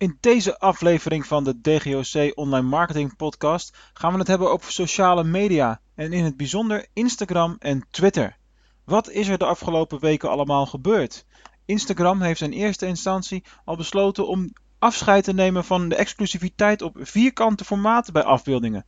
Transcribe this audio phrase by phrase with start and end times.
[0.00, 5.24] In deze aflevering van de DGOC Online Marketing Podcast gaan we het hebben over sociale
[5.24, 8.36] media en in het bijzonder Instagram en Twitter.
[8.84, 11.26] Wat is er de afgelopen weken allemaal gebeurd?
[11.64, 16.96] Instagram heeft in eerste instantie al besloten om afscheid te nemen van de exclusiviteit op
[17.00, 18.86] vierkante formaten bij afbeeldingen.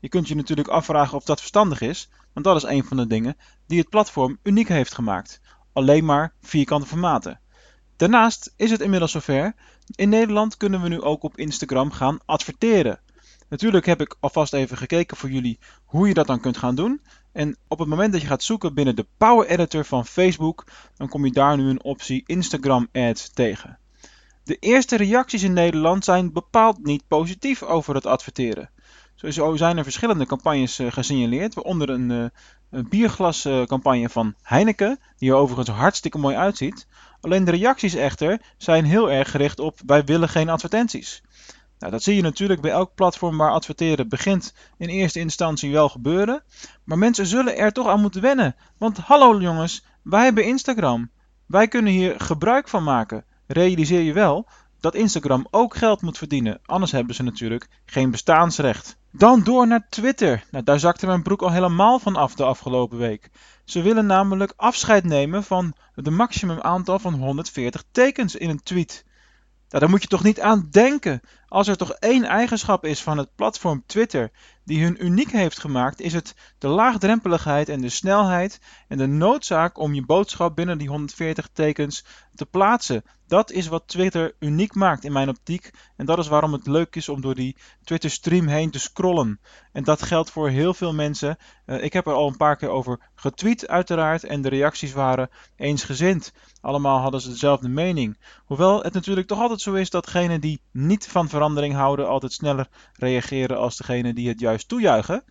[0.00, 3.06] Je kunt je natuurlijk afvragen of dat verstandig is, want dat is een van de
[3.06, 3.36] dingen
[3.66, 5.40] die het platform uniek heeft gemaakt.
[5.72, 7.41] Alleen maar vierkante formaten.
[8.02, 9.54] Daarnaast is het inmiddels zover.
[9.94, 13.00] In Nederland kunnen we nu ook op Instagram gaan adverteren.
[13.48, 17.00] Natuurlijk heb ik alvast even gekeken voor jullie hoe je dat dan kunt gaan doen.
[17.32, 20.64] En op het moment dat je gaat zoeken binnen de Power Editor van Facebook,
[20.96, 23.78] dan kom je daar nu een optie Instagram Ads tegen.
[24.44, 28.70] De eerste reacties in Nederland zijn bepaald niet positief over het adverteren.
[29.14, 32.30] Sowieso zijn er verschillende campagnes uh, gesignaleerd, waaronder een, een
[32.88, 36.86] bierglascampagne van Heineken, die er overigens hartstikke mooi uitziet.
[37.20, 41.22] Alleen de reacties echter zijn heel erg gericht op wij willen geen advertenties.
[41.78, 45.88] Nou, dat zie je natuurlijk bij elk platform waar adverteren begint in eerste instantie wel
[45.88, 46.42] gebeuren.
[46.84, 48.56] Maar mensen zullen er toch aan moeten wennen.
[48.78, 51.10] Want hallo jongens, wij hebben Instagram.
[51.46, 53.24] Wij kunnen hier gebruik van maken.
[53.46, 54.48] Realiseer je wel
[54.82, 56.60] dat Instagram ook geld moet verdienen.
[56.64, 58.96] Anders hebben ze natuurlijk geen bestaansrecht.
[59.12, 60.44] Dan door naar Twitter.
[60.50, 63.30] Nou, daar zakte mijn broek al helemaal van af de afgelopen week.
[63.64, 69.04] Ze willen namelijk afscheid nemen van het maximum aantal van 140 tekens in een tweet.
[69.68, 71.20] Nou, daar moet je toch niet aan denken.
[71.46, 74.30] Als er toch één eigenschap is van het platform Twitter
[74.64, 79.78] die hun uniek heeft gemaakt, is het de laagdrempeligheid en de snelheid en de noodzaak
[79.78, 82.04] om je boodschap binnen die 140 tekens
[82.34, 83.04] te plaatsen.
[83.26, 85.70] Dat is wat Twitter uniek maakt in mijn optiek.
[85.96, 89.40] En dat is waarom het leuk is om door die Twitter stream heen te scrollen.
[89.72, 91.36] En dat geldt voor heel veel mensen.
[91.66, 94.24] Uh, ik heb er al een paar keer over getweet uiteraard.
[94.24, 96.32] En de reacties waren eensgezind.
[96.60, 98.18] Allemaal hadden ze dezelfde mening.
[98.44, 102.68] Hoewel het natuurlijk toch altijd zo is dat die niet van verandering houden altijd sneller
[102.92, 105.24] reageren als degenen die het toejuichen.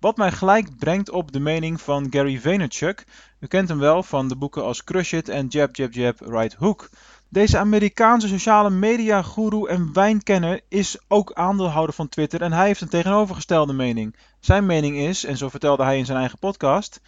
[0.00, 3.04] Wat mij gelijk brengt op de mening van Gary Vaynerchuk.
[3.40, 6.54] U kent hem wel van de boeken als Crush It en Jab Jab Jab Right
[6.54, 6.90] Hook.
[7.28, 12.80] Deze Amerikaanse sociale media guru en wijnkenner is ook aandeelhouder van Twitter en hij heeft
[12.80, 14.16] een tegenovergestelde mening.
[14.40, 17.00] Zijn mening is, en zo vertelde hij in zijn eigen podcast,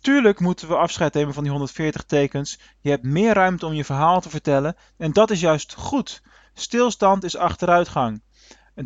[0.00, 2.58] Tuurlijk moeten we afscheid nemen van die 140 tekens.
[2.80, 6.22] Je hebt meer ruimte om je verhaal te vertellen en dat is juist goed.
[6.54, 8.22] Stilstand is achteruitgang.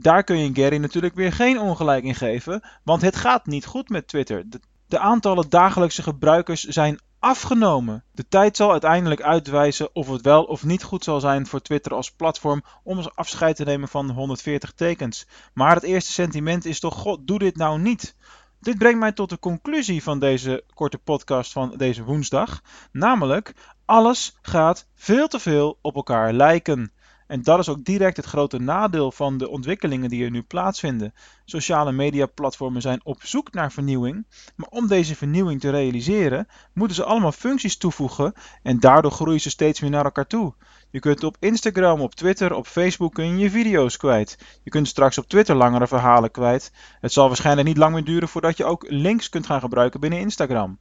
[0.00, 3.88] Daar kun je Gary natuurlijk weer geen ongelijk in geven, want het gaat niet goed
[3.88, 4.50] met Twitter.
[4.50, 8.04] De, de aantallen dagelijkse gebruikers zijn afgenomen.
[8.12, 11.94] De tijd zal uiteindelijk uitwijzen of het wel of niet goed zal zijn voor Twitter
[11.94, 15.26] als platform om afscheid te nemen van 140 tekens.
[15.54, 18.16] Maar het eerste sentiment is toch: God, doe dit nou niet.
[18.60, 22.60] Dit brengt mij tot de conclusie van deze korte podcast van deze woensdag.
[22.92, 23.54] Namelijk,
[23.84, 26.92] alles gaat veel te veel op elkaar lijken.
[27.32, 31.14] En dat is ook direct het grote nadeel van de ontwikkelingen die er nu plaatsvinden.
[31.44, 34.26] Sociale mediaplatformen zijn op zoek naar vernieuwing,
[34.56, 38.32] maar om deze vernieuwing te realiseren, moeten ze allemaal functies toevoegen
[38.62, 40.54] en daardoor groeien ze steeds meer naar elkaar toe.
[40.92, 44.38] Je kunt op Instagram, op Twitter, op Facebook kun je, je video's kwijt.
[44.62, 46.72] Je kunt straks op Twitter langere verhalen kwijt.
[47.00, 50.18] Het zal waarschijnlijk niet lang meer duren voordat je ook links kunt gaan gebruiken binnen
[50.18, 50.78] Instagram.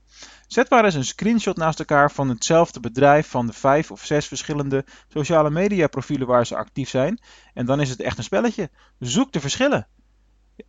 [0.48, 4.28] Zet maar eens een screenshot naast elkaar van hetzelfde bedrijf van de vijf of zes
[4.28, 7.22] verschillende sociale media profielen waar ze actief zijn.
[7.54, 8.70] En dan is het echt een spelletje.
[9.00, 9.88] Zoek de verschillen.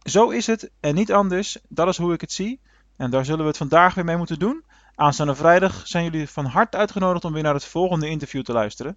[0.02, 1.58] Zo is het en niet anders.
[1.68, 2.60] Dat is hoe ik het zie.
[2.96, 4.64] En daar zullen we het vandaag weer mee moeten doen.
[4.94, 8.90] Aanstaande vrijdag zijn jullie van harte uitgenodigd om weer naar het volgende interview te luisteren.